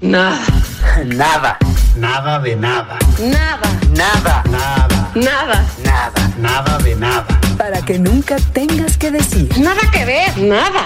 [0.00, 0.44] Nada.
[1.06, 1.58] Nada.
[1.96, 2.98] Nada de nada.
[3.18, 3.68] Nada.
[3.96, 4.44] Nada.
[4.50, 5.08] Nada.
[5.14, 5.66] Nada.
[5.82, 6.32] Nada.
[6.38, 7.40] Nada de nada.
[7.56, 9.48] Para que nunca tengas que decir.
[9.58, 10.36] Nada que ver.
[10.36, 10.84] Nada.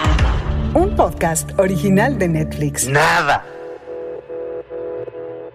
[0.75, 2.87] Un podcast original de Netflix.
[2.87, 3.45] Nada.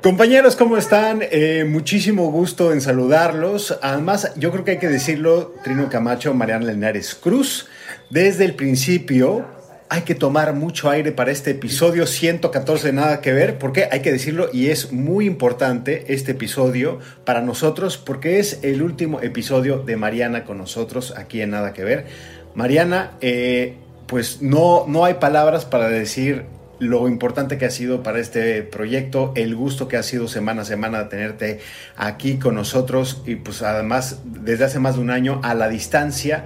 [0.03, 1.21] Compañeros, ¿cómo están?
[1.21, 3.79] Eh, muchísimo gusto en saludarlos.
[3.81, 7.67] Además, yo creo que hay que decirlo, Trino Camacho, Mariana Lenares Cruz,
[8.09, 9.45] desde el principio
[9.89, 14.01] hay que tomar mucho aire para este episodio 114 de Nada que Ver, porque hay
[14.01, 19.79] que decirlo y es muy importante este episodio para nosotros, porque es el último episodio
[19.79, 22.05] de Mariana con nosotros aquí en Nada que Ver.
[22.55, 23.75] Mariana, eh,
[24.07, 26.45] pues no, no hay palabras para decir
[26.79, 30.65] lo importante que ha sido para este proyecto, el gusto que ha sido semana a
[30.65, 31.59] semana tenerte
[31.95, 36.45] aquí con nosotros y pues además desde hace más de un año a la distancia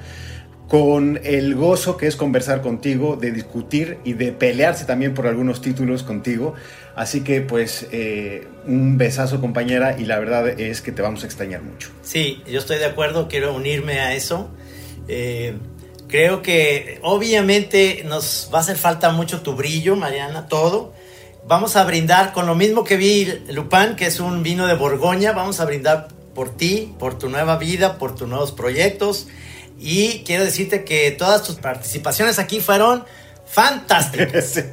[0.70, 5.62] con el gozo que es conversar contigo, de discutir y de pelearse también por algunos
[5.62, 6.54] títulos contigo.
[6.96, 11.26] Así que pues eh, un besazo compañera y la verdad es que te vamos a
[11.26, 11.90] extrañar mucho.
[12.04, 14.52] Sí, yo estoy de acuerdo, quiero unirme a eso.
[15.08, 15.56] Eh,
[16.08, 20.94] creo que obviamente nos va a hacer falta mucho tu brillo, Mariana, todo.
[21.48, 25.32] Vamos a brindar con lo mismo que vi Lupin, que es un vino de Borgoña.
[25.32, 29.26] Vamos a brindar por ti, por tu nueva vida, por tus nuevos proyectos.
[29.80, 33.06] Y quiero decirte que todas tus participaciones aquí fueron
[33.46, 34.54] fantásticas.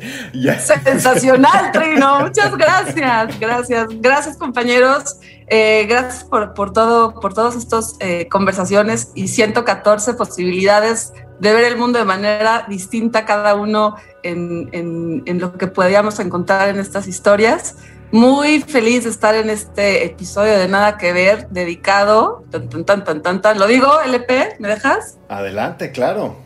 [0.85, 2.21] Sensacional, Trino.
[2.21, 5.19] Muchas gracias, gracias, gracias compañeros.
[5.49, 11.65] Eh, gracias por, por todo, por todas estas eh, conversaciones y 114 posibilidades de ver
[11.65, 16.81] el mundo de manera distinta cada uno en, en, en lo que podíamos encontrar en
[16.81, 17.77] estas historias.
[18.13, 23.05] Muy feliz de estar en este episodio de Nada que Ver, dedicado, tan, tan, tan,
[23.05, 25.19] tan, tan, tan, lo digo, LP, ¿me dejas?
[25.29, 26.37] Adelante, claro.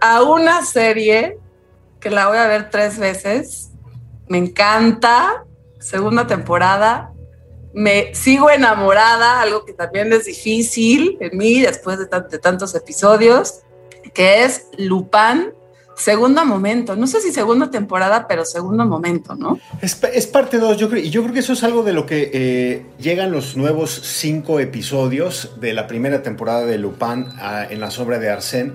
[0.00, 1.38] A una serie
[1.98, 3.70] que la voy a ver tres veces.
[4.28, 5.44] Me encanta,
[5.80, 7.12] segunda temporada.
[7.72, 13.60] Me sigo enamorada, algo que también es difícil en mí después de, de tantos episodios,
[14.12, 15.54] que es Lupin,
[15.98, 16.96] segundo momento.
[16.96, 19.58] No sé si segunda temporada, pero segundo momento, ¿no?
[19.82, 22.06] Es, es parte 2, yo creo, y yo creo que eso es algo de lo
[22.06, 27.26] que eh, llegan los nuevos cinco episodios de la primera temporada de Lupin
[27.68, 28.72] en la sombra de Arsène.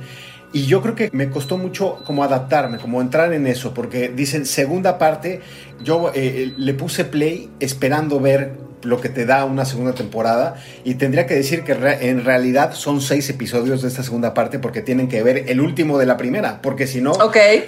[0.52, 4.46] Y yo creo que me costó mucho como adaptarme, como entrar en eso, porque dicen
[4.46, 5.42] segunda parte,
[5.84, 10.96] yo eh, le puse play esperando ver lo que te da una segunda temporada y
[10.96, 14.82] tendría que decir que re- en realidad son seis episodios de esta segunda parte porque
[14.82, 17.12] tienen que ver el último de la primera, porque si no,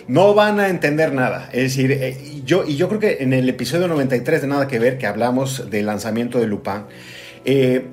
[0.08, 1.50] no van a entender nada.
[1.54, 4.68] Es decir, eh, y yo, y yo creo que en el episodio 93 de Nada
[4.68, 6.84] que Ver, que hablamos del lanzamiento de Lupin,
[7.46, 7.86] eh,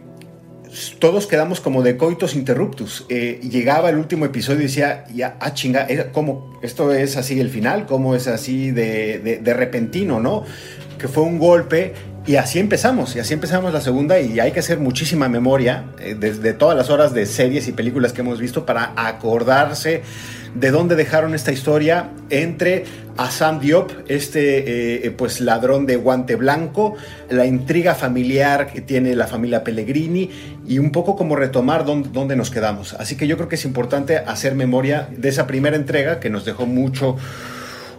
[0.98, 3.04] todos quedamos como de coitos interruptus.
[3.10, 6.58] Eh, llegaba el último episodio y decía, ya, ah, chinga, ¿cómo?
[6.62, 7.84] ¿Esto es así el final?
[7.84, 10.44] ¿Cómo es así de, de- de repentino, no?
[10.98, 11.92] Que fue un golpe
[12.24, 16.16] y así empezamos, y así empezamos la segunda y hay que hacer muchísima memoria eh,
[16.18, 20.02] desde todas las horas de series y películas que hemos visto para acordarse
[20.54, 22.84] de dónde dejaron esta historia entre
[23.16, 26.94] a Sam Diop, este eh, pues ladrón de guante blanco,
[27.28, 30.30] la intriga familiar que tiene la familia Pellegrini
[30.66, 32.94] y un poco como retomar dónde nos quedamos.
[32.94, 36.44] Así que yo creo que es importante hacer memoria de esa primera entrega que nos
[36.44, 37.16] dejó mucho,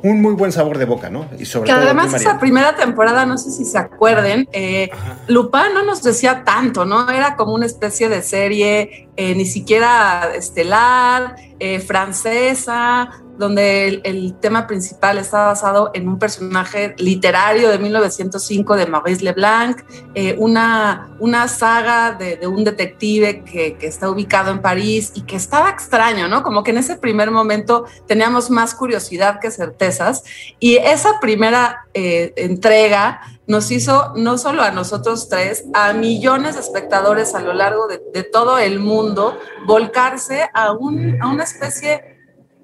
[0.03, 1.27] un muy buen sabor de boca, ¿no?
[1.39, 4.91] Y sobre Que todo además esa primera temporada, no sé si se acuerden, eh,
[5.27, 7.09] Lupin no nos decía tanto, ¿no?
[7.09, 14.67] Era como una especie de serie eh, ni siquiera estelar, eh, francesa, donde el, tema
[14.67, 19.81] principal está basado en un personaje literario de 1905 de Maurice Leblanc,
[20.15, 25.21] eh, una, una saga de, de un detective que, que está ubicado en París y
[25.21, 26.43] que estaba extraño, ¿no?
[26.43, 30.23] Como que en ese primer momento teníamos más curiosidad que certezas.
[30.59, 36.61] Y esa primera eh, entrega nos hizo no solo a nosotros tres, a millones de
[36.61, 42.12] espectadores a lo largo de, de todo el mundo volcarse a, un, a una especie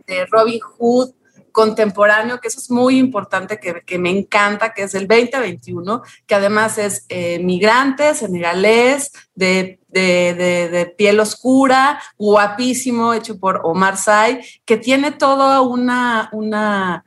[0.10, 1.12] de Robin Hood
[1.52, 6.36] contemporáneo, que eso es muy importante, que, que me encanta, que es el 2021, que
[6.36, 13.98] además es eh, migrante, senegalés, de, de, de, de, piel oscura, guapísimo, hecho por Omar
[13.98, 16.30] Sy, que tiene toda una...
[16.32, 17.04] una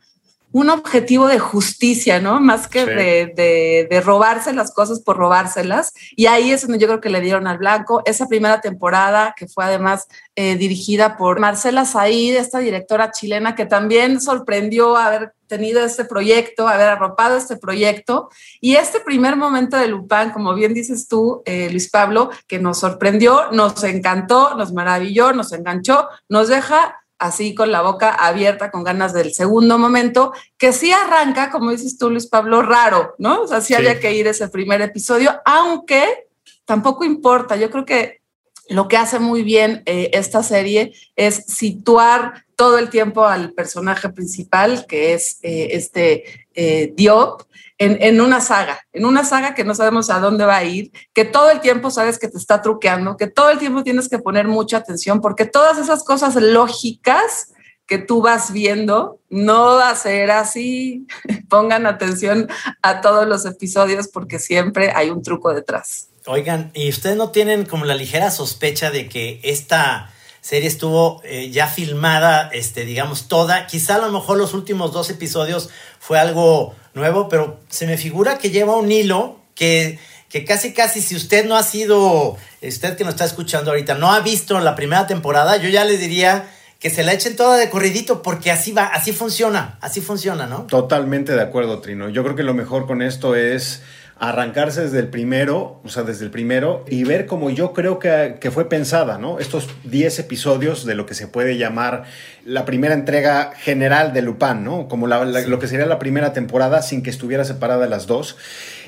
[0.53, 2.41] un objetivo de justicia, ¿no?
[2.41, 2.91] Más que sí.
[2.91, 5.93] de, de, de, robarse las cosas por robárselas.
[6.15, 8.03] Y ahí es donde yo creo que le dieron al blanco.
[8.05, 10.07] Esa primera temporada, que fue además
[10.37, 16.69] eh, dirigida por Marcela Said, esta directora chilena que también sorprendió haber tenido este proyecto,
[16.69, 18.31] haber arropado este proyecto.
[18.61, 22.79] Y este primer momento de Lupin, como bien dices tú, eh, Luis Pablo, que nos
[22.79, 28.83] sorprendió, nos encantó, nos maravilló, nos enganchó, nos deja así con la boca abierta, con
[28.83, 33.43] ganas del segundo momento, que sí arranca, como dices tú, Luis Pablo, raro, ¿no?
[33.43, 36.27] O sea, sí, había que ir ese primer episodio, aunque
[36.65, 37.55] tampoco importa.
[37.57, 38.23] Yo creo que
[38.69, 44.09] lo que hace muy bien eh, esta serie es situar todo el tiempo al personaje
[44.09, 46.25] principal, que es eh, este
[46.55, 47.43] eh, Diop,
[47.83, 51.25] en, una saga, en una saga que no sabemos a dónde va a ir, que
[51.25, 54.47] todo el tiempo sabes que te está truqueando, que todo el tiempo tienes que poner
[54.47, 57.49] mucha atención, porque todas esas cosas lógicas
[57.87, 61.07] que tú vas viendo no va a ser así.
[61.49, 62.49] Pongan atención
[62.83, 66.09] a todos los episodios porque siempre hay un truco detrás.
[66.27, 71.51] Oigan, ¿y ustedes no tienen como la ligera sospecha de que esta serie estuvo eh,
[71.51, 73.67] ya filmada, este, digamos, toda?
[73.67, 75.69] Quizá a lo mejor los últimos dos episodios
[75.99, 79.99] fue algo nuevo, pero se me figura que lleva un hilo que,
[80.29, 84.13] que casi, casi, si usted no ha sido, usted que nos está escuchando ahorita, no
[84.13, 86.49] ha visto la primera temporada, yo ya le diría
[86.79, 90.63] que se la echen toda de corridito porque así va, así funciona, así funciona, ¿no?
[90.63, 92.09] Totalmente de acuerdo, Trino.
[92.09, 93.83] Yo creo que lo mejor con esto es
[94.23, 98.37] arrancarse desde el primero, o sea, desde el primero, y ver como yo creo que,
[98.41, 99.41] que fue pensada, ¿no?
[99.41, 102.05] Estos 10 episodios de lo que se puede llamar
[102.45, 104.87] la primera entrega general de Lupin, ¿no?
[104.87, 108.37] Como lo que sería la primera temporada sin que estuviera separada las dos.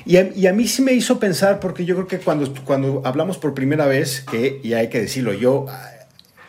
[0.05, 3.01] Y a, y a, mí sí me hizo pensar, porque yo creo que cuando, cuando
[3.03, 5.65] hablamos por primera vez, que, y hay que decirlo, yo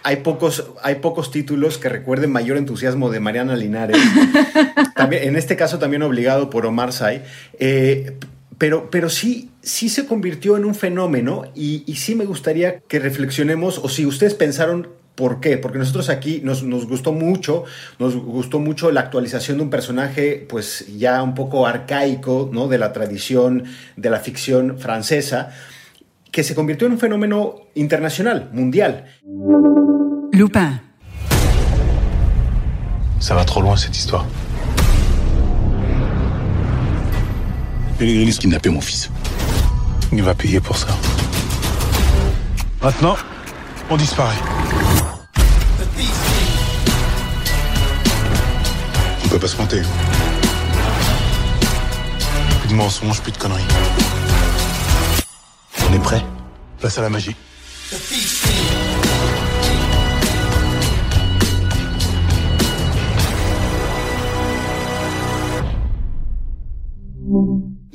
[0.05, 4.01] hay pocos, hay pocos títulos que recuerden mayor entusiasmo de Mariana Linares.
[4.95, 7.25] también, en este caso también obligado por Omar Say.
[7.59, 8.17] Eh,
[8.59, 13.79] pero, pero sí, sí se convirtió en un fenómeno y, sí me gustaría que reflexionemos
[13.79, 15.57] o si ustedes pensaron ¿Por qué?
[15.57, 17.65] Porque nosotros aquí nos, nos, gustó mucho,
[17.99, 22.69] nos gustó mucho la actualización de un personaje pues ya un poco arcaico, ¿no?
[22.69, 23.65] De la tradición
[23.97, 25.55] de la ficción francesa,
[26.31, 29.07] que se convirtió en un fenómeno internacional, mundial.
[30.33, 30.83] Lupin.
[33.21, 34.27] Ça va trop loin cette histoire.
[37.99, 39.11] A kidnappé mon fils.
[40.13, 40.89] Il va payer pour ça.
[42.83, 43.17] Maintenant,
[43.89, 44.37] on disparaît.
[49.25, 49.87] On peut pas se mentir.
[52.61, 53.65] Plus de mensonges, plus de conneries.
[55.89, 56.23] On est prêt?
[56.79, 57.35] Place à la magie.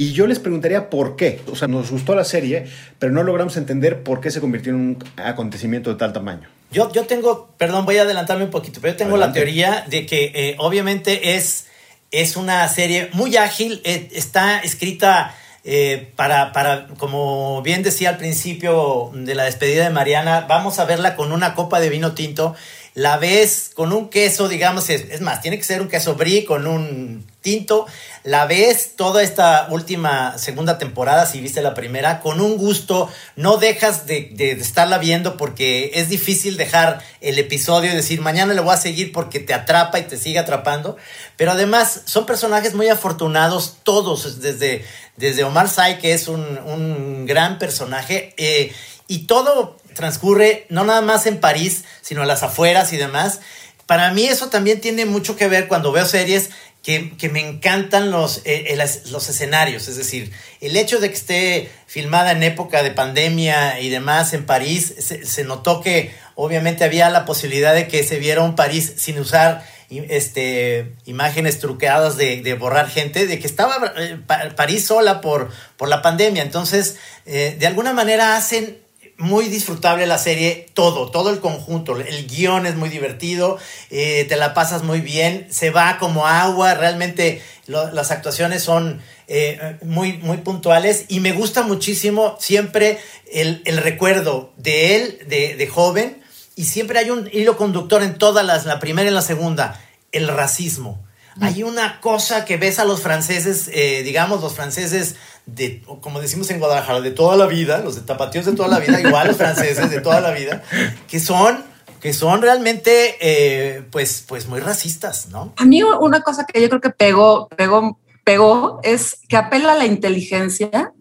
[0.01, 1.42] Y yo les preguntaría por qué.
[1.51, 2.65] O sea, nos gustó la serie,
[2.98, 6.50] pero no logramos entender por qué se convirtió en un acontecimiento de tal tamaño.
[6.71, 10.07] Yo, yo tengo, perdón, voy a adelantarme un poquito, pero yo tengo la teoría de
[10.07, 11.68] que eh, obviamente es,
[12.09, 18.18] es una serie muy ágil, eh, está escrita eh, para, para, como bien decía al
[18.18, 22.56] principio de la despedida de Mariana, vamos a verla con una copa de vino tinto
[22.94, 26.68] la ves con un queso, digamos, es, más, tiene que ser un queso brie con
[26.68, 27.88] un tinto,
[28.23, 33.57] la ves toda esta última segunda temporada, si viste la primera, con un gusto, no
[33.57, 38.73] dejas de, estarla viendo porque es difícil dejar el episodio y decir, mañana le voy
[38.73, 40.97] a seguir porque te atrapa y te sigue atrapando,
[41.35, 44.85] pero además son personajes muy afortunados todos, desde,
[45.17, 48.71] desde Omar Sy, que es un, un gran personaje, eh,
[49.07, 53.39] y todo transcurre no nada más en París, sino a las afueras y demás.
[53.85, 56.51] Para mí eso también tiene mucho que ver cuando veo series
[56.83, 58.75] que, me encantan los, eh,
[59.12, 63.89] los escenarios, es decir, el hecho de que esté filmada en época de pandemia y
[63.89, 68.55] demás en París, se, notó que obviamente había la posibilidad de que se viera un
[68.55, 74.17] París sin usar este, imágenes truqueadas de, borrar gente, de que estaba eh,
[74.55, 76.41] París sola por, por la pandemia.
[76.41, 78.80] Entonces, eh, de alguna manera hacen
[79.22, 81.96] muy disfrutable la serie, todo, todo el conjunto.
[81.98, 83.58] El guion es muy divertido,
[83.90, 89.78] eh, te la pasas muy bien, se va como agua, realmente las actuaciones son eh,
[89.84, 93.00] muy, muy puntuales y me gusta muchísimo siempre
[93.32, 96.22] el, recuerdo de él, de, joven,
[96.56, 99.80] y siempre hay un hilo conductor en todas las, la primera y la segunda,
[100.12, 101.01] el racismo.
[101.39, 106.50] Hay una cosa que ves a los franceses, eh, digamos, los franceses de, como decimos
[106.50, 109.38] en Guadalajara, de toda la vida, los de tapatíos de toda la vida, igual los
[109.38, 110.63] franceses de toda la vida,
[111.07, 111.71] que son
[112.01, 115.53] que son realmente eh, pues, pues muy racistas, ¿no?
[115.55, 119.75] A mí una cosa que yo creo que pegó, pegó, pegó es que apela a
[119.75, 120.93] la inteligencia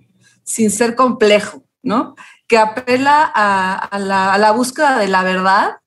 [0.44, 2.14] sin ser complejo, ¿no?
[2.46, 5.79] Que apela a, la, a la búsqueda de la verdad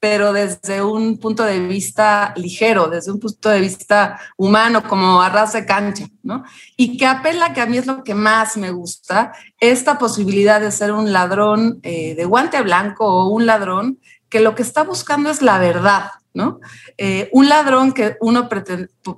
[0.00, 5.28] pero desde un punto de vista ligero, desde un punto de vista humano, como a
[5.28, 6.44] ras de cancha, ¿no?
[6.76, 10.70] Y que apela, que a mí es lo que más me gusta, esta posibilidad de
[10.70, 15.30] ser un ladrón eh, de guante blanco o un ladrón que lo que está buscando
[15.30, 16.60] es la verdad, ¿no?
[16.96, 18.48] Eh, un ladrón que uno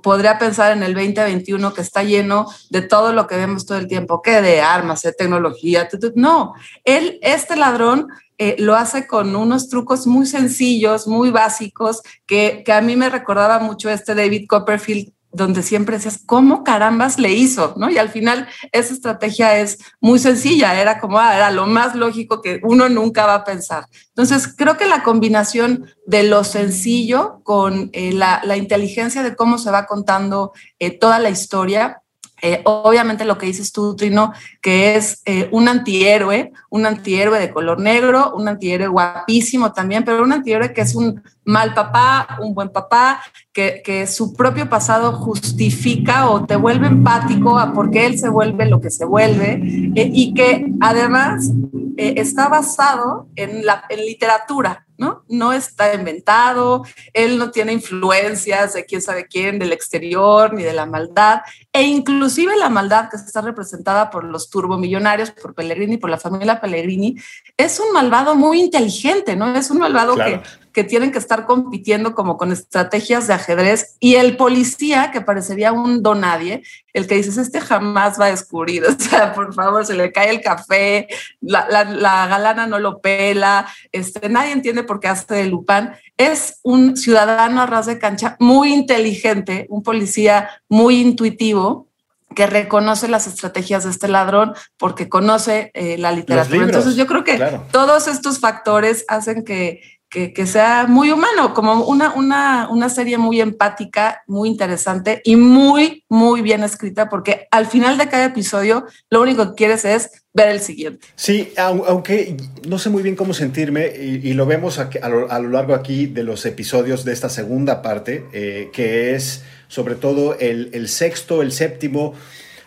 [0.01, 3.87] podría pensar en el 2021 que está lleno de todo lo que vemos todo el
[3.87, 6.53] tiempo, que de armas, de tecnología, no,
[6.85, 8.07] él, este ladrón
[8.43, 13.07] eh, lo hace con unos trucos muy sencillos, muy básicos, que, que a mí me
[13.07, 17.75] recordaba mucho este David Copperfield donde siempre decías, ¿cómo carambas le hizo?
[17.77, 17.91] ¿no?
[17.91, 22.41] Y al final esa estrategia es muy sencilla, era como, ah, era lo más lógico
[22.41, 23.85] que uno nunca va a pensar.
[24.07, 29.69] Entonces, creo que la combinación de lo sencillo con eh, la, inteligencia de cómo se
[29.69, 32.00] va contando eh, toda la historia,
[32.41, 35.21] eh, obviamente lo que dices tú, Trino, que es
[35.51, 40.81] un antihéroe, un antihéroe de color negro, un antihéroe guapísimo también, pero un antihéroe que
[40.81, 43.21] es un mal papá, un buen papá,
[43.53, 48.29] que, que, su propio pasado justifica o te vuelve empático a por qué él se
[48.29, 49.61] vuelve lo que se vuelve
[49.95, 51.51] eh, y que además
[51.97, 55.23] eh, está basado en la en literatura, ¿no?
[55.27, 60.73] No está inventado, él no tiene influencias de quién sabe quién, del exterior, ni de
[60.73, 61.41] la maldad,
[61.73, 66.61] e inclusive la maldad que está representada por los turbomillonarios, por Pellegrini, por la familia
[66.61, 67.17] Pellegrini,
[67.57, 69.53] es un malvado muy inteligente, ¿no?
[69.55, 70.41] Es un malvado que
[70.73, 75.71] que tienen que estar compitiendo como con estrategias de ajedrez y el policía que parecería
[75.71, 76.63] un donadie,
[76.93, 80.29] el que dices, este jamás va a descubrir, o sea, por favor, se le cae
[80.29, 81.07] el café,
[81.41, 86.95] la, galana no lo pela, este, nadie entiende por qué hace de Lupán, es un
[86.95, 91.87] ciudadano a ras de cancha muy inteligente, un policía muy intuitivo,
[92.33, 96.63] que reconoce las estrategias de este ladrón porque conoce eh, la literatura.
[96.63, 97.37] Entonces yo creo que
[97.71, 99.81] todos estos factores hacen que,
[100.11, 106.03] que, sea muy humano, como una, una, una, serie muy empática, muy interesante y muy,
[106.09, 110.49] muy bien escrita, porque al final de cada episodio lo único que quieres es ver
[110.49, 111.07] el siguiente.
[111.15, 112.35] Sí, aunque
[112.67, 116.45] no sé muy bien cómo sentirme, y, lo vemos a, lo, largo aquí de los
[116.45, 122.15] episodios de esta segunda parte, eh, que es sobre todo el, el, sexto, el séptimo,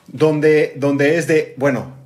[0.06, 2.03] donde, donde es de, bueno,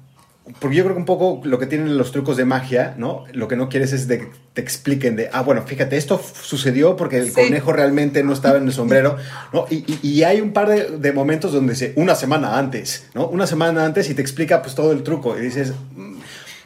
[0.61, 3.25] porque yo creo que un poco lo que tienen los trucos de magia, ¿no?
[3.33, 7.19] Lo que no quieres es de te expliquen de, ah, bueno, fíjate, esto sucedió porque
[7.19, 9.17] el conejo realmente no estaba en el sombrero,
[9.53, 9.67] ¿no?
[9.71, 13.29] Y, y, hay un par de, de, momentos donde se, una semana antes, ¿no?
[13.29, 15.75] Una semana antes y te explica pues todo el truco y dices,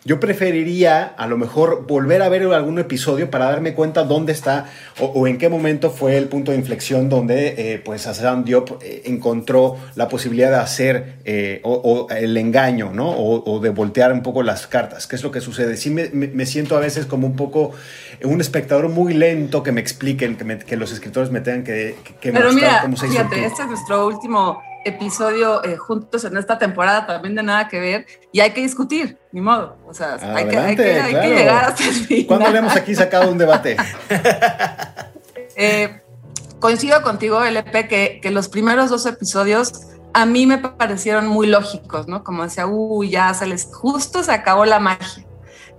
[0.05, 4.67] yo preferiría a lo mejor volver a ver algún episodio para darme cuenta dónde está
[4.99, 9.03] o, en qué momento fue el punto de inflexión donde eh, pues Hassan Diop eh,
[9.05, 13.11] encontró la posibilidad de hacer eh, o, el engaño, ¿no?
[13.11, 15.07] O, de voltear un poco las cartas.
[15.07, 15.77] ¿Qué es lo que sucede?
[15.77, 17.73] Sí me, siento a veces como un poco
[18.25, 22.53] un espectador muy lento que me expliquen, que, los escritores me tengan que, que, Pero
[22.53, 27.35] mira, cómo se fíjate, este es nuestro último episodio eh, juntos en esta temporada también
[27.35, 29.77] de nada que ver y hay que discutir, ni modo.
[29.87, 32.27] O sea, hay, que, hay, que, hay, que, llegar hasta el final.
[32.27, 33.77] ¿Cuándo habíamos aquí sacado un debate?
[35.55, 36.01] Eh,
[36.61, 42.09] coincido contigo, LP, que, que los primeros dos episodios a mí me parecieron muy lógicos,
[42.09, 42.25] ¿no?
[42.25, 45.27] Como decía, uy, ya se les, justo se acabó la magia.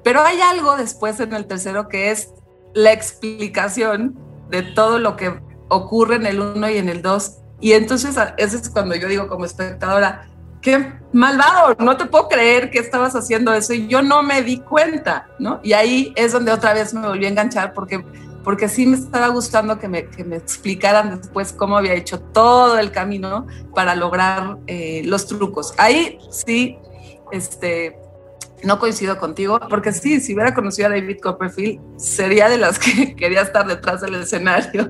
[0.04, 2.30] Pero hay algo después en el tercero que es
[2.74, 4.18] la explicación
[4.50, 8.58] de todo lo que ocurre en el uno y en el dos y entonces ese
[8.58, 10.28] es cuando yo digo como espectadora,
[10.62, 14.58] qué malvado, no te puedo creer que estabas haciendo eso y yo no me di
[14.58, 15.62] cuenta, ¿no?
[15.64, 18.04] Y ahí es donde otra vez me volví a enganchar porque,
[18.44, 22.78] porque sí me estaba gustando que me, que me explicaran después cómo había hecho todo
[22.78, 25.74] el camino para lograr eh, los trucos.
[25.78, 26.78] Ahí sí,
[27.32, 27.98] este,
[28.64, 33.16] no coincido contigo, porque sí, si hubiera conocido a David Copperfield, sería de las que
[33.18, 34.90] quería estar detrás del escenario,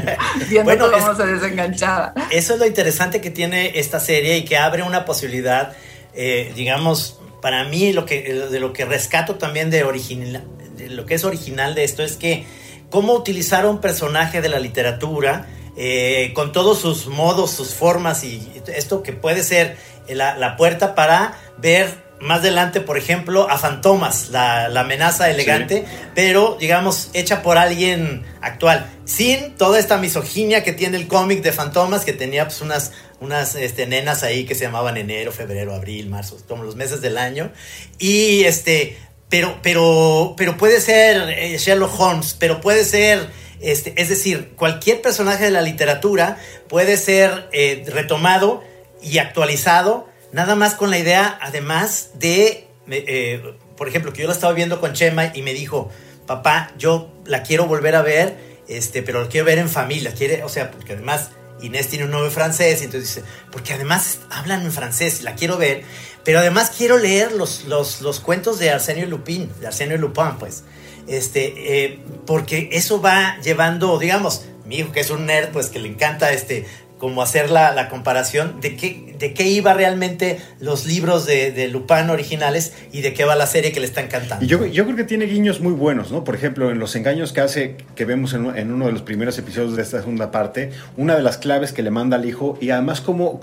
[0.48, 2.14] viendo cómo se desenganchaba.
[2.30, 5.74] Eso es lo interesante que tiene esta serie y que abre una posibilidad,
[6.14, 10.44] eh, digamos, para mí lo que, de lo que rescato también de, original,
[10.76, 12.46] de lo que es original de esto es que
[12.90, 18.50] cómo utilizar un personaje de la literatura eh, con todos sus modos, sus formas y
[18.68, 19.76] esto que puede ser
[20.08, 26.56] la, la puerta para ver más adelante, por ejemplo, a Fantomas, la, amenaza elegante, pero
[26.58, 32.06] digamos hecha por alguien actual, sin toda esta misoginia que tiene el cómic de Fantomas,
[32.06, 36.38] que tenía pues unas, unas este, nenas ahí que se llamaban enero, febrero, abril, marzo,
[36.48, 37.52] como los meses del año,
[37.98, 38.96] y este,
[39.28, 43.44] pero, pero, pero puede ser eh, Sherlock Holmes, pero puede ser...
[43.60, 46.36] Este, es decir, cualquier personaje de la literatura
[46.68, 48.62] puede ser eh, retomado
[49.00, 54.34] y actualizado Nada más con la idea, además de, eh, por ejemplo, que yo la
[54.34, 55.92] estaba viendo con Chema y me dijo,
[56.26, 58.36] papá, yo la quiero volver a ver,
[58.66, 60.12] este, pero la quiero ver en familia.
[60.12, 61.30] Quiere, o sea, porque además
[61.62, 65.56] Inés tiene un novio francés, y entonces dice, porque además hablan en francés, la quiero
[65.56, 65.84] ver,
[66.24, 70.64] pero además quiero leer los, los, los cuentos de Arsenio Lupin, de Arsenio Lupin, pues.
[71.06, 75.78] este, eh, porque eso va llevando, digamos, mi hijo que es un nerd, pues que
[75.78, 76.66] le encanta este,
[77.04, 81.68] como hacer la, la, comparación de qué, de qué iba realmente los libros de, de,
[81.68, 84.46] Lupin originales y de qué va la serie que le están cantando.
[84.46, 86.24] Yo, yo creo que tiene guiños muy buenos, ¿no?
[86.24, 89.36] Por ejemplo, en los engaños que hace, que vemos en, en, uno de los primeros
[89.36, 92.70] episodios de esta segunda parte, una de las claves que le manda al hijo y
[92.70, 93.38] además cómo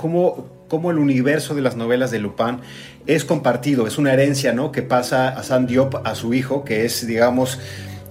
[0.89, 2.61] el universo de las novelas de Lupin
[3.05, 4.71] es compartido, es una herencia, ¿no?
[4.71, 7.59] Que pasa a San Diop, a su hijo, que es, digamos,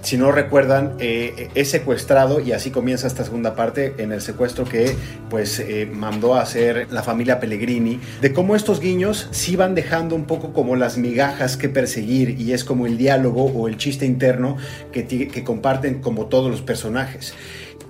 [0.02, 4.64] si no recuerdan, eh, es secuestrado y así comienza esta segunda parte en el secuestro
[4.64, 4.94] que
[5.28, 10.14] pues eh, mandó a hacer la familia Pellegrini, de cómo estos guiños sí van dejando
[10.14, 14.06] un poco como las migajas que perseguir y es como el diálogo o el chiste
[14.06, 14.56] interno
[14.92, 17.34] que, que comparten como todos los personajes.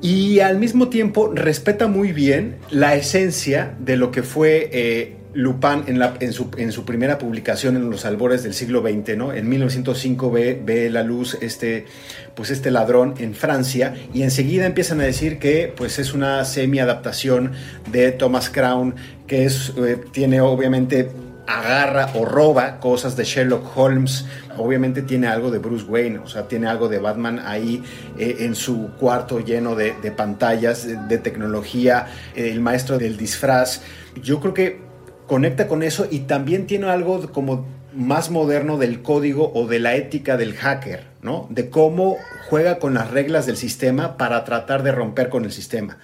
[0.02, 4.71] Y al mismo tiempo respeta muy bien la esencia de lo que fue...
[4.73, 9.32] Eh, Lupin en, su, primera publicación en los albores del siglo XX, ¿no?
[9.32, 11.87] En 1905 ve, la luz este,
[12.34, 17.52] pues este ladrón en Francia y enseguida empiezan a decir que pues es una semi-adaptación
[17.92, 18.94] de Thomas Crown
[19.26, 21.10] que es, eh, tiene obviamente
[21.46, 24.25] agarra o roba cosas de Sherlock Holmes,
[24.56, 27.82] obviamente tiene algo de Bruce Wayne, o sea, tiene algo de Batman ahí
[28.18, 33.82] eh, en su cuarto lleno de, pantallas, de tecnología, el maestro del disfraz.
[34.22, 34.89] Yo creo que
[35.30, 39.94] conecta con eso y también tiene algo como más moderno del código o de la
[39.94, 41.46] ética del hacker, ¿no?
[41.50, 42.16] De cómo
[42.49, 45.99] juega con las reglas del sistema para tratar de romper con el sistema,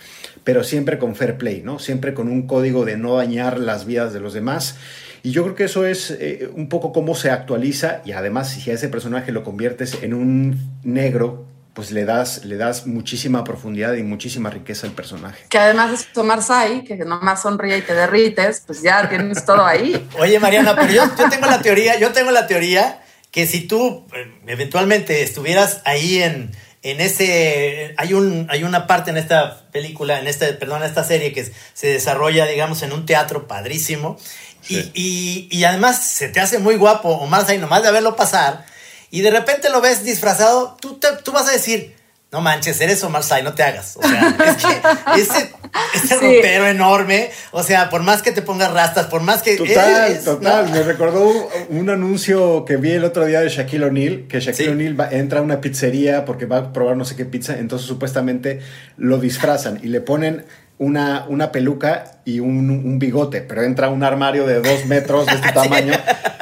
[0.44, 1.80] pero siempre con fair play, ¿no?
[1.80, 4.76] Siempre con un código de no dañar las vidas de los demás.
[5.24, 8.70] Y yo creo que eso es eh, un poco cómo se actualiza y además si
[8.70, 13.92] a ese personaje lo conviertes en un negro pues le das, le das muchísima profundidad
[13.96, 15.44] y muchísima riqueza al personaje.
[15.50, 19.62] Que además es Tomar Sai, que nomás sonríe y te derrites, pues ya tienes todo
[19.62, 20.08] ahí.
[20.18, 24.06] Oye, Mariana, pero yo, yo, tengo la teoría, yo tengo la teoría que si tú
[24.14, 26.50] eh, eventualmente estuvieras ahí en,
[26.82, 31.04] en ese, hay, un, hay una parte en esta película, en este, perdón, en esta
[31.04, 34.16] serie que se desarrolla, digamos, en un teatro padrísimo,
[34.62, 34.90] sí.
[34.94, 38.64] y, y, y, además se te hace muy guapo Omar Say, nomás de verlo pasar,
[39.16, 41.94] y de repente lo ves disfrazado, tú, te, tú vas a decir,
[42.30, 43.96] no manches, eres Omar Sy, no te hagas.
[43.96, 45.50] O sea, es que ese,
[45.94, 46.36] ese sí.
[46.36, 49.56] ropero enorme, o sea, por más que te pongas rastas, por más que...
[49.56, 50.66] Total, eres, total.
[50.66, 50.72] ¿no?
[50.72, 54.66] Me recordó un, un, anuncio que vi el otro día de Shaquille O'Neal, que Shaquille
[54.66, 54.70] sí.
[54.70, 58.60] O'Neal entra a una pizzería porque va a probar no sé qué pizza, entonces supuestamente
[58.98, 60.44] lo disfrazan y le ponen
[60.78, 65.32] una, una peluca y un, un, bigote, pero entra un armario de dos metros de
[65.32, 65.94] este tamaño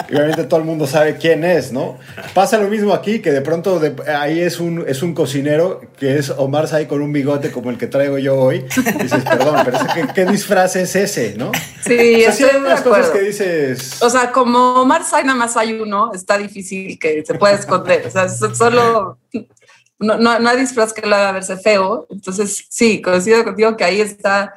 [0.08, 1.98] y obviamente todo el mundo sabe quién es, ¿no?
[2.34, 6.18] Pasa lo mismo aquí, que de pronto de, ahí es un, es un cocinero que
[6.18, 8.64] es Omar Say con un bigote como el que traigo yo hoy.
[8.76, 11.52] Y dices, perdón, pero ¿qué, ¿qué, disfraz es ese, no?
[11.82, 14.02] Sí, o sea, hay unas cosas que dices...
[14.02, 18.06] O sea, como Omar Say nada más hay uno, está difícil que se pueda esconder.
[18.06, 19.18] O sea, solo
[19.98, 22.06] no, no, no hay disfraz que lo haga verse feo.
[22.10, 24.54] Entonces, sí, coincido contigo que ahí está,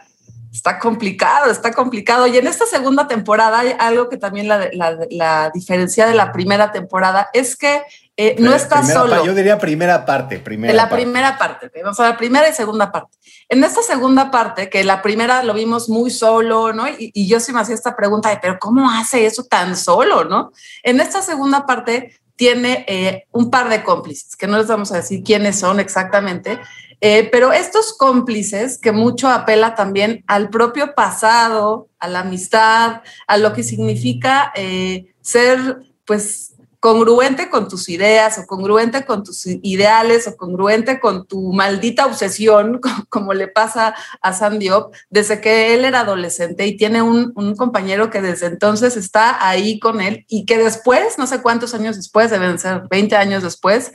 [0.52, 2.28] está complicado, está complicado.
[2.28, 6.32] Y en esta segunda temporada hay algo que también la, la, la diferencia de la
[6.32, 7.84] primera temporada es que
[8.18, 9.24] eh, no está solo.
[9.24, 10.96] Yo diría primera parte, primera la parte.
[11.04, 13.16] primera parte, vamos a la primera y segunda parte.
[13.48, 16.90] En esta segunda parte, que la primera lo vimos muy solo, ¿no?
[16.90, 20.26] Y, y yo sí me hacía esta pregunta de, pero ¿cómo hace eso tan solo,
[20.26, 20.52] no?
[20.84, 24.98] En esta segunda parte tiene eh, un par de cómplices, que no les vamos a
[24.98, 26.60] decir quiénes son exactamente,
[27.02, 33.38] eh, pero estos cómplices que mucho apela también al propio pasado, a la amistad, a
[33.38, 36.54] lo que significa eh, ser, pues,
[36.88, 42.80] congruente con tus ideas o congruente con tus ideales o congruente con tu maldita obsesión,
[43.10, 47.58] como le pasa a Sam Diop, desde que él era adolescente y tiene un, un,
[47.58, 51.98] compañero que desde entonces está ahí con él y que después, no sé cuántos años
[51.98, 53.92] después, deben ser 20 años después,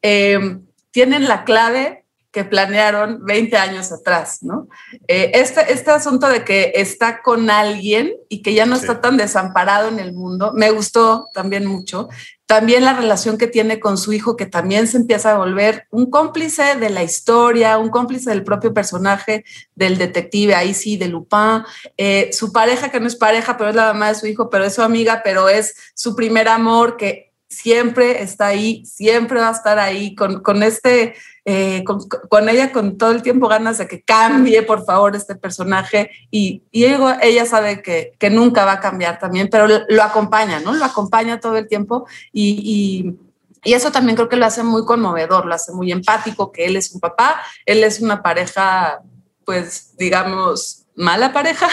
[0.00, 0.60] eh,
[0.92, 1.99] tienen la clave
[2.32, 4.68] que planearon 20 años atrás, ¿no?
[5.08, 8.82] Eh, este, este asunto de que está con alguien y que ya no sí.
[8.82, 12.08] está tan desamparado en el mundo, me gustó también mucho.
[12.46, 16.10] También la relación que tiene con su hijo, que también se empieza a volver un
[16.10, 19.44] cómplice de la historia, un cómplice del propio personaje
[19.76, 21.62] del detective, ahí sí, de Lupin.
[21.96, 24.64] Eh, su pareja, que no es pareja, pero es la mamá de su hijo, pero
[24.64, 29.52] es su amiga, pero es su primer amor, que siempre está ahí, siempre va a
[29.52, 34.02] estar ahí con, con este, eh, con, ella con todo el tiempo ganas de que
[34.02, 36.10] cambie, por favor, este personaje.
[36.30, 40.72] Y, y ella, sabe que, que, nunca va a cambiar también, pero lo acompaña, ¿no?
[40.72, 43.16] Lo acompaña todo el tiempo y,
[43.64, 46.76] y, eso también creo que lo hace muy conmovedor, lo hace muy empático, que él
[46.76, 49.02] es un papá, él es una pareja,
[49.44, 51.68] pues, digamos, mala pareja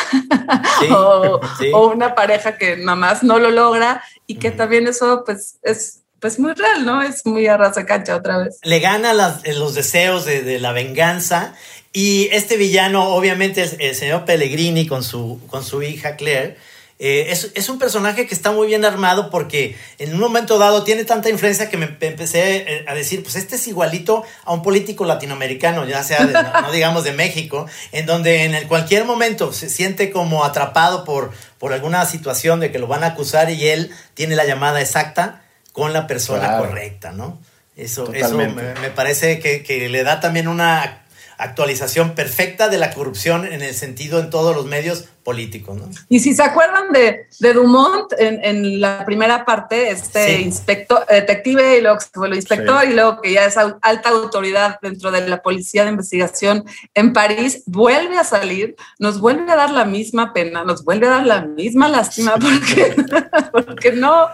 [0.79, 1.71] sí, o, sí.
[1.73, 6.03] o, una pareja que nada más no lo logra y que también eso pues es
[6.19, 7.03] pues muy real, ¿no?
[7.03, 8.57] Es muy a raza cancha otra vez.
[8.63, 11.53] Le gana las, los deseos de, de, la venganza
[11.93, 16.57] y este villano, obviamente, es el señor Pellegrini con su, con su hija Claire.
[16.99, 20.83] Eh, es, es, un personaje que está muy bien armado porque en un momento dado
[20.83, 24.63] tiene tanta influencia que me empecé eh, a decir, pues este es igualito a un
[24.63, 29.05] político latinoamericano, ya sea, de, no, no, digamos de México, en donde en el cualquier
[29.05, 33.51] momento se siente como atrapado por, por alguna situación de que lo van a acusar
[33.51, 36.65] y él tiene la llamada exacta con la persona claro.
[36.65, 37.39] correcta, ¿no?
[37.75, 41.03] Eso, eso me, me, parece que, que, le da también una
[41.37, 45.89] actualización perfecta de la corrupción en el sentido en todos los medios políticos, ¿no?
[46.09, 50.43] Y si se acuerdan de, de Dumont en, en, la primera parte, este sí.
[50.43, 52.87] inspector, detective y luego se vuelve inspector sí.
[52.89, 57.63] y luego que ya es alta autoridad dentro de la policía de investigación en París,
[57.65, 61.41] vuelve a salir, nos vuelve a dar la misma pena, nos vuelve a dar la
[61.41, 62.95] misma lástima porque,
[63.51, 64.27] porque no,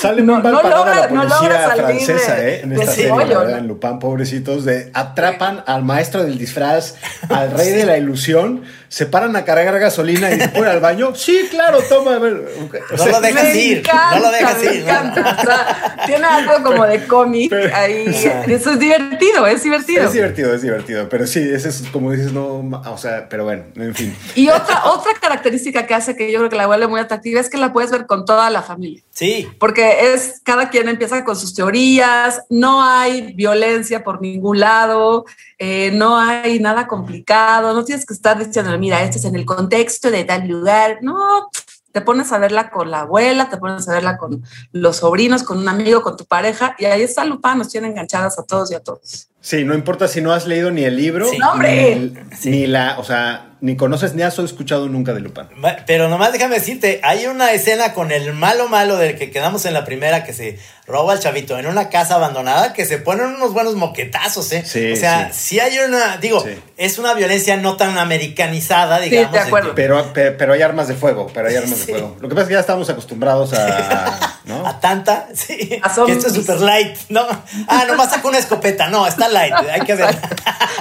[0.00, 2.60] Sale muy mal no parada logra, la policía no francesa, de, ¿eh?
[2.62, 3.58] En esta serie, hoyo, ¿verdad?
[3.58, 6.96] En Lupin, pobrecitos, de atrapan al maestro del disfraz,
[7.28, 8.62] al rey de la ilusión,
[8.94, 11.16] se paran a cargar gasolina y se ponen al baño.
[11.16, 12.12] Sí, claro, toma.
[12.12, 13.78] O sea, no lo dejas ir.
[13.78, 14.80] Encanta, no lo dejas me ir.
[14.82, 15.20] Encanta.
[15.20, 15.30] ¿no?
[15.30, 18.04] O sea, tiene algo como de cómic ahí.
[18.46, 20.04] Eso es divertido, es divertido.
[20.04, 21.08] Es divertido, es divertido.
[21.08, 24.16] Pero sí, ese es como dices, no, o sea, pero bueno, en fin.
[24.36, 27.50] Y otra, otra característica que hace que yo creo que la vuelve muy atractiva es
[27.50, 29.02] que la puedes ver con toda la familia.
[29.10, 29.48] Sí.
[29.58, 35.24] Porque es, cada quien empieza con sus teorías, no hay violencia por ningún lado,
[35.58, 39.46] eh, no hay nada complicado, no tienes que estar diciendo, mira, esto es en el
[39.46, 41.48] contexto de tal lugar, no,
[41.90, 45.56] te pones a verla con la abuela, te pones a verla con los sobrinos, con
[45.56, 48.74] un amigo, con tu pareja, y ahí está Lupin, nos tiene enganchadas a todos y
[48.74, 49.30] a todos.
[49.44, 51.36] Sí, no importa si no has leído ni el libro, sí.
[51.42, 51.96] ¡Hombre!
[51.96, 52.48] Ni, sí.
[52.48, 55.44] ni la, o sea, ni conoces ni has escuchado nunca de Lupin.
[55.86, 59.72] Pero nomás déjame decirte, hay una escena con el malo malo del que quedamos en
[59.72, 63.54] la primera que se roba al chavito en una casa abandonada que se ponen unos
[63.54, 64.64] buenos moquetazos, ¿eh?
[64.66, 65.56] Sí, o sea, sí.
[65.56, 66.50] sí hay una, digo, sí.
[66.76, 69.30] es una violencia no tan americanizada, digamos.
[69.30, 69.74] Sí, de acuerdo.
[69.74, 72.16] Pero, pero, hay armas de fuego, pero hay armas de fuego.
[72.20, 74.66] Lo que pasa es que ya estamos acostumbrados a, ¿no?
[74.66, 75.80] A tanta, sí.
[75.82, 77.26] A que esto es super light, ¿no?
[77.66, 80.16] Ah, nomás saca una escopeta, no, está light, hay que ver.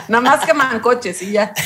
[0.08, 1.54] nomás queman coches y ya.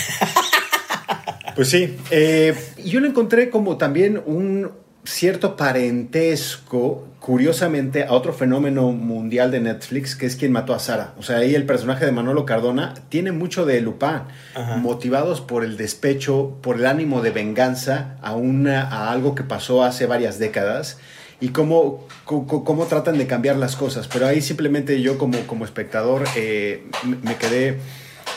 [1.56, 2.54] Pues sí, eh,
[2.86, 4.70] yo lo encontré como también un
[5.06, 11.14] cierto parentesco, curiosamente, a otro fenómeno mundial de Netflix, que es quien mató a Sara.
[11.18, 14.22] O sea, ahí el personaje de Manolo Cardona tiene mucho de Lupin,
[14.54, 14.76] Ajá.
[14.78, 19.84] motivados por el despecho, por el ánimo de venganza a, una, a algo que pasó
[19.84, 21.00] hace varias décadas
[21.40, 24.08] y cómo, cómo, tratan de cambiar las cosas.
[24.08, 26.84] Pero ahí simplemente yo como, como espectador eh,
[27.24, 27.78] me quedé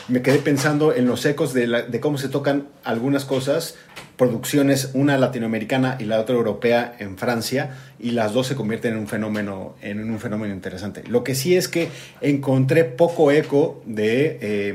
[0.09, 3.77] me quedé pensando en los ecos de, cómo se tocan algunas cosas,
[4.17, 8.99] producciones, una latinoamericana y la otra europea en Francia, y las dos se convierten en
[8.99, 11.05] un fenómeno, en un fenómeno interesante.
[11.07, 11.89] Lo que sí es que
[12.21, 14.75] encontré poco eco de, eh,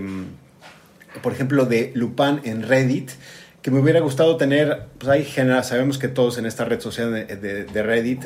[1.22, 3.12] por ejemplo, de Lupin en Reddit,
[3.65, 7.12] que me hubiera gustado tener, pues hay general, sabemos que todos en esta red social
[7.12, 8.23] de, de, de Reddit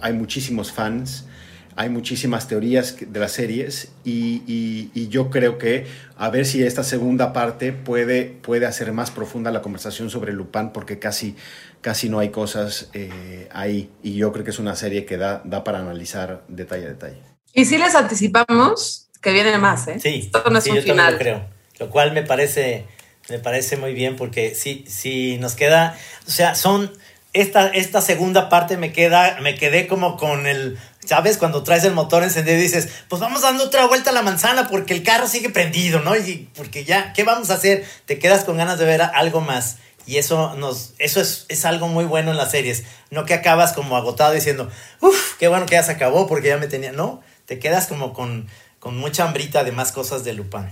[0.00, 1.28] hay muchísimos fans,
[1.76, 6.64] hay muchísimas teorías de las series y, y, y, yo creo que a ver si
[6.64, 11.36] esta segunda parte puede, puede hacer más profunda la conversación sobre Lupin porque casi,
[11.82, 15.40] casi no hay cosas eh, ahí y yo creo que es una serie que da,
[15.44, 17.22] da para analizar detalle a detalle.
[17.54, 20.00] Y si les anticipamos que viene más, ¿eh?
[20.00, 21.12] Sí, Esto no es sí, un yo final.
[21.12, 21.44] Lo creo,
[21.78, 22.86] lo cual me parece,
[23.30, 26.92] me parece muy bien porque sí, sí nos queda, o sea, son...
[27.32, 31.38] Esta, esta segunda parte me queda, me quedé como con el, ¿sabes?
[31.38, 34.68] Cuando traes el motor encendido y dices, pues vamos dando otra vuelta a la manzana
[34.68, 36.16] porque el carro sigue prendido, ¿no?
[36.16, 37.84] Y porque ya, ¿qué vamos a hacer?
[38.06, 39.76] Te quedas con ganas de ver algo más.
[40.06, 42.84] Y eso, nos, eso es, es algo muy bueno en las series.
[43.10, 44.68] No que acabas como agotado diciendo,
[45.00, 46.90] uff, qué bueno que ya se acabó porque ya me tenía.
[46.90, 48.48] No, te quedas como con,
[48.80, 50.66] con mucha hambrita de más cosas de Lupin.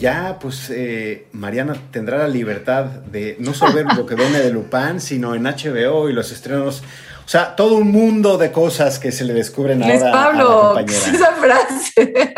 [0.00, 4.50] Ya, pues, eh, Mariana tendrá la libertad de no solo ver lo que viene de
[4.50, 6.82] Lupin, sino en HBO y los estrenos
[7.30, 10.74] o sea, todo un mundo de cosas que se le descubren Luis ahora Pablo, a
[10.74, 11.06] la compañera.
[11.14, 12.34] esa frase.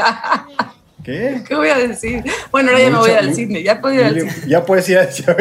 [1.03, 1.42] ¿Qué?
[1.48, 2.22] ¿Qué voy a decir?
[2.51, 4.35] Bueno, ahora ya me voy al cine, ya puedo ir al cine.
[4.46, 5.35] Ya puedes ir al cine.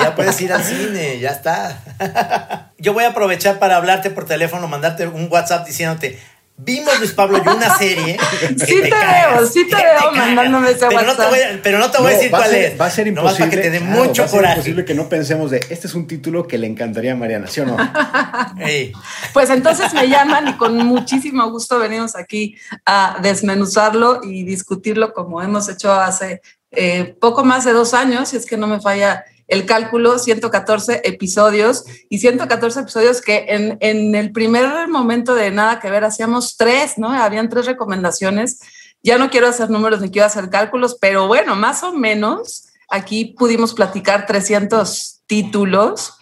[0.00, 2.72] ya puedes ir al cine, ya está.
[2.78, 6.18] Yo voy a aprovechar para hablarte por teléfono, mandarte un WhatsApp diciéndote,
[6.62, 8.18] Vimos, Luis Pablo, yo una serie.
[8.48, 11.18] sí te, te veo, sí te, te veo mandándome ese pero WhatsApp.
[11.18, 12.80] No te voy a, pero no te voy no, a decir cuál ser, es.
[12.80, 13.38] Va a ser imposible.
[13.38, 14.54] para que te dé claro, mucho va a ser coraje.
[14.56, 17.60] imposible que no pensemos de este es un título que le encantaría a Mariana, ¿sí
[17.60, 17.76] o no?
[18.58, 18.92] hey.
[19.32, 25.42] Pues entonces me llaman y con muchísimo gusto venimos aquí a desmenuzarlo y discutirlo como
[25.42, 26.42] hemos hecho hace
[26.72, 31.02] eh, poco más de dos años, si es que no me falla el cálculo, 114
[31.04, 36.56] episodios y 114 episodios que en, en el primer momento de nada que ver hacíamos
[36.56, 37.10] tres, ¿no?
[37.10, 38.60] Habían tres recomendaciones.
[39.02, 43.34] Ya no quiero hacer números ni quiero hacer cálculos, pero bueno, más o menos aquí
[43.36, 46.14] pudimos platicar 300 títulos,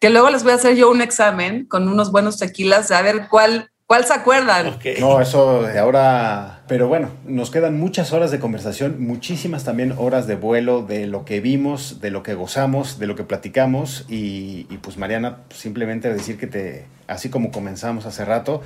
[0.00, 3.28] que luego les voy a hacer yo un examen con unos buenos tequilas a ver
[3.30, 4.78] cuál ¿Cuál se acuerdan?
[4.98, 6.62] No, eso de ahora.
[6.66, 11.26] Pero bueno, nos quedan muchas horas de conversación, muchísimas también horas de vuelo de lo
[11.26, 14.06] que vimos, de lo que gozamos, de lo que platicamos.
[14.08, 18.62] Y, y pues, Mariana, simplemente decir que te, así como comenzamos hace rato,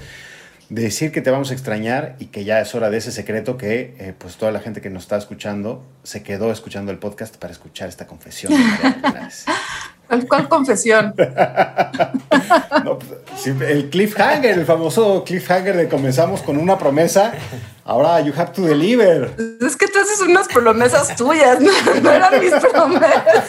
[0.68, 3.96] decir que te vamos a extrañar y que ya es hora de ese secreto que,
[3.98, 7.52] eh, pues, toda la gente que nos está escuchando se quedó escuchando el podcast para
[7.52, 8.52] escuchar esta confesión.
[8.52, 9.30] de.
[10.08, 11.14] ¿Cuál, cuál confesión?
[12.84, 17.32] No, pues, el cliffhanger, el famoso cliffhanger de comenzamos con una promesa,
[17.84, 19.34] ahora you have to deliver.
[19.60, 21.70] Es que tú haces unas promesas tuyas, no,
[22.02, 23.44] no eran mis promesas.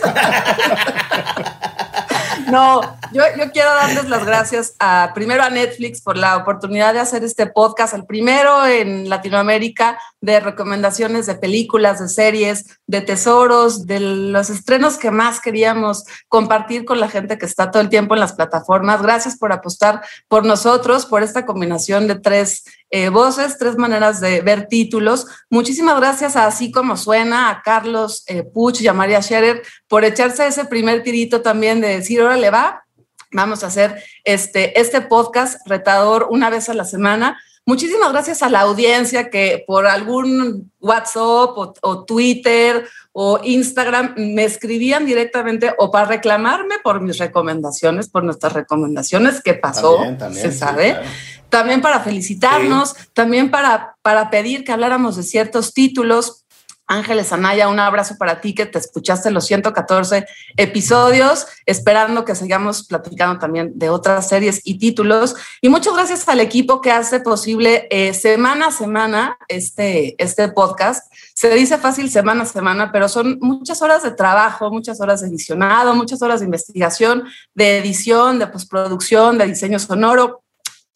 [2.52, 7.00] No, yo, yo quiero darles las gracias a, primero a Netflix por la oportunidad de
[7.00, 13.86] hacer este podcast, el primero en Latinoamérica de recomendaciones de películas, de series, de tesoros,
[13.86, 18.14] de los estrenos que más queríamos compartir con la gente que está todo el tiempo
[18.14, 19.02] en las plataformas.
[19.02, 24.42] Gracias por apostar por nosotros, por esta combinación de tres eh, voces, tres maneras de
[24.42, 25.28] ver títulos.
[25.50, 30.04] Muchísimas gracias a Así Como Suena, a Carlos eh, Puch y a María Scherer por
[30.04, 32.84] echarse ese primer tirito también de decir, órale, va,
[33.32, 37.40] vamos a hacer este, este podcast retador una vez a la semana.
[37.70, 44.44] Muchísimas gracias a la audiencia que por algún WhatsApp o, o Twitter o Instagram me
[44.44, 50.46] escribían directamente o para reclamarme por mis recomendaciones, por nuestras recomendaciones, qué pasó, También, también,
[50.48, 51.08] se sí, sabe claro.
[51.50, 56.46] también para felicitarnos, también para, para pedir que habláramos de ciertos títulos.
[56.90, 60.26] Ángeles Anaya, un abrazo para ti que te escuchaste los 114
[60.58, 65.36] episodios, esperando que sigamos platicando también de otras series y títulos.
[65.62, 71.14] Y muchas gracias al equipo que hace posible eh, semana a semana este, este podcast.
[71.36, 75.28] Se dice fácil semana a semana, pero son muchas horas de trabajo, muchas horas de
[75.28, 77.24] edicionado, muchas horas de investigación,
[77.54, 80.42] de edición, de postproducción, de diseño sonoro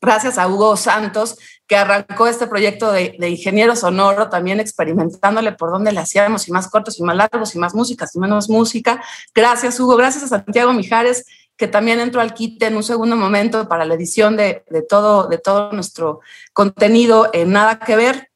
[0.03, 5.71] gracias a Hugo Santos, que arrancó este proyecto de, de, ingeniero sonoro, también experimentándole por
[5.71, 9.01] dónde le hacíamos, y más cortos y más largos, y más músicas y menos música.
[9.33, 9.95] Gracias, Hugo.
[9.95, 13.93] Gracias a Santiago Mijares, que también entró al quite en un segundo momento para la
[13.93, 16.19] edición de, de todo, de todo nuestro
[16.51, 18.32] contenido en Nada que Ver.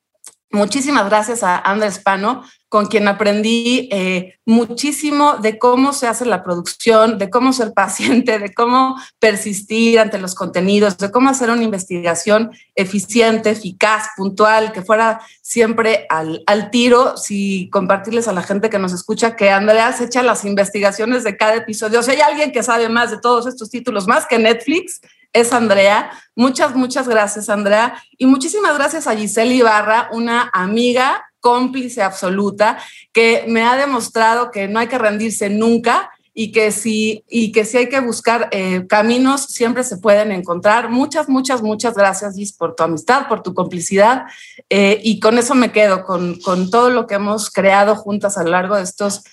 [0.49, 6.41] Muchísimas gracias a Andrés Pano, con quien aprendí eh, muchísimo de cómo se hace la
[6.41, 11.63] producción, de cómo ser paciente, de cómo persistir ante los contenidos, de cómo hacer una
[11.63, 17.17] investigación eficiente, eficaz, puntual, que fuera siempre al, al tiro.
[17.17, 21.35] Si compartirles a la gente que nos escucha que Andrea se echa las investigaciones de
[21.35, 21.99] cada episodio.
[21.99, 25.01] O sea, hay alguien que sabe más de todos estos títulos, más que Netflix,
[25.39, 26.11] es Andrea.
[26.35, 28.01] Muchas, muchas gracias, Andrea.
[28.17, 32.77] Y muchísimas gracias a Giselle Ibarra, una amiga cómplice absoluta
[33.13, 37.65] que me ha demostrado que no hay que rendirse nunca y que si, y que
[37.65, 40.87] si hay que buscar eh, caminos, siempre se pueden encontrar.
[40.89, 44.25] Muchas, muchas, muchas gracias, Gis, por tu amistad, por tu complicidad.
[44.69, 48.43] Eh, y con eso me quedo, con, con todo lo que hemos creado juntas a
[48.43, 49.23] lo largo de estos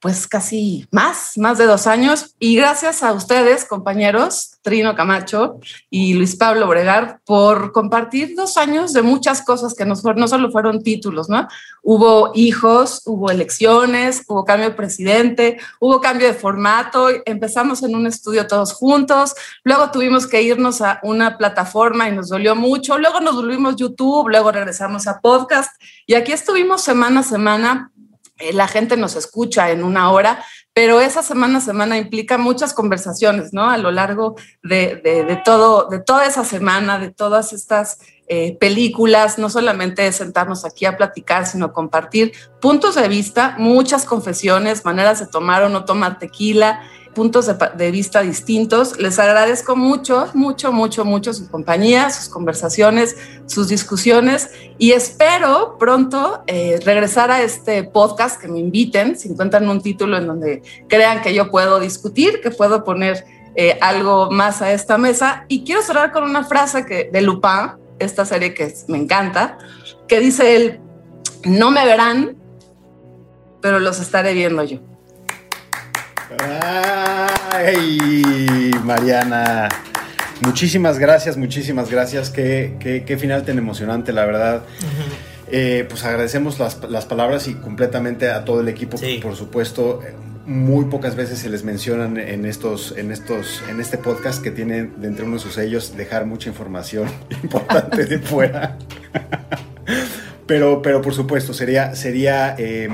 [0.00, 2.34] pues casi más, más de dos años.
[2.38, 5.60] Y gracias a ustedes, compañeros, Trino Camacho
[5.90, 10.82] y Luis Pablo Bregar, por compartir dos años de muchas cosas que no, solo fueron
[10.82, 11.46] títulos, ¿no?
[11.82, 18.06] Hubo hijos, hubo elecciones, hubo cambio de presidente, hubo cambio de formato, empezamos en un
[18.06, 19.34] estudio todos juntos,
[19.64, 24.28] luego tuvimos que irnos a una plataforma y nos dolió mucho, luego nos volvimos YouTube,
[24.28, 25.70] luego regresamos a podcast
[26.06, 27.92] y aquí estuvimos semana a semana
[28.52, 33.52] la gente nos escucha en una hora, pero esa semana a semana implica muchas conversaciones,
[33.52, 33.68] ¿no?
[33.68, 37.98] A lo largo de, de, de todo, de toda esa semana, de todas estas
[38.32, 44.84] eh, películas, no solamente sentarnos aquí a platicar, sino compartir puntos de vista, muchas confesiones,
[44.84, 46.80] maneras de tomar o no tomar tequila,
[47.14, 48.98] puntos de, vista distintos.
[48.98, 56.42] Les agradezco mucho, mucho, mucho, mucho su compañía, sus conversaciones, sus discusiones y espero pronto
[56.46, 61.22] eh, regresar a este podcast, que me inviten, si encuentran un título en donde crean
[61.22, 63.24] que yo puedo discutir, que puedo poner
[63.56, 65.44] eh, algo más a esta mesa.
[65.48, 69.58] Y quiero cerrar con una frase que, de Lupin, esta serie que me encanta,
[70.08, 70.80] que dice él,
[71.44, 72.36] no me verán,
[73.60, 74.78] pero los estaré viendo yo.
[76.38, 79.68] Ay, Mariana.
[80.42, 82.30] Muchísimas gracias, muchísimas gracias.
[82.30, 84.62] Qué, qué, qué final tan emocionante, la verdad.
[84.80, 85.52] Uh -huh.
[85.52, 89.18] eh, pues agradecemos las, las, palabras y completamente a todo el equipo, sí.
[89.22, 90.00] por supuesto.
[90.46, 95.00] muy pocas veces se les mencionan en estos, en estos, en este podcast que tienen
[95.00, 97.08] de entre uno de sus sellos dejar mucha información
[97.42, 98.78] importante de fuera.
[100.46, 102.88] pero, pero por supuesto, sería, sería, eh,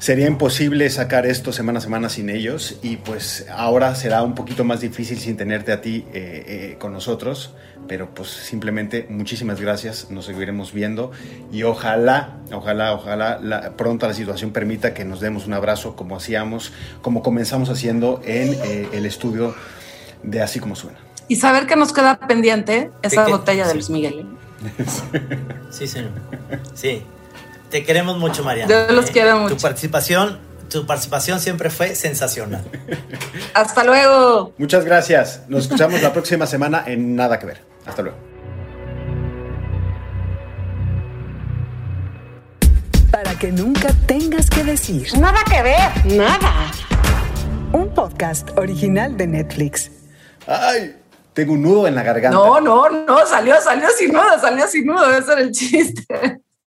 [0.00, 2.80] sería imposible sacar esto semana a semana sin ellos.
[2.82, 6.92] Y pues ahora será un poquito más difícil sin tenerte a ti eh, eh, con
[6.92, 7.54] nosotros
[7.90, 11.10] pero pues simplemente muchísimas gracias, nos seguiremos viendo
[11.50, 16.16] y ojalá, ojalá, ojalá la, pronto la situación permita que nos demos un abrazo como
[16.16, 19.56] hacíamos, como comenzamos haciendo en eh, el estudio
[20.22, 20.98] de Así como suena.
[21.26, 24.24] Y saber que nos queda pendiente esa botella de Luis Miguel.
[25.70, 26.10] Sí, señor.
[26.74, 27.02] Sí.
[27.70, 28.88] Te queremos mucho, Mariana.
[28.88, 29.12] Yo los ¿eh?
[29.12, 29.54] quiero mucho.
[29.54, 32.64] Tu participación tu participación siempre fue sensacional.
[33.54, 34.54] Hasta luego.
[34.56, 35.42] Muchas gracias.
[35.48, 37.64] Nos escuchamos la próxima semana en Nada que ver.
[37.86, 38.16] Hasta luego.
[43.10, 45.08] Para que nunca tengas que decir.
[45.18, 46.16] Nada que ver.
[46.16, 46.70] Nada.
[47.72, 49.90] Un podcast original de Netflix.
[50.46, 50.96] Ay,
[51.32, 52.38] tengo un nudo en la garganta.
[52.38, 56.40] No, no, no, salió, salió sin nudo, salió sin nudo, ese era el chiste.